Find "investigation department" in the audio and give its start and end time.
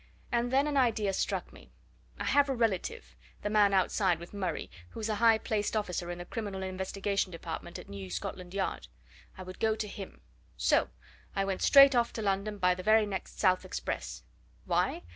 6.63-7.77